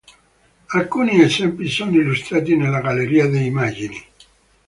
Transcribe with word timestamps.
Alcuni 0.69 1.21
esempi 1.21 1.67
sono 1.69 1.91
illustrati 1.91 2.55
nella 2.55 2.81
galleria 2.81 3.27
di 3.29 3.45
immagini. 3.45 4.03